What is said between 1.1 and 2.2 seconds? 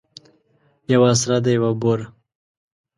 سره ده یوه بوره.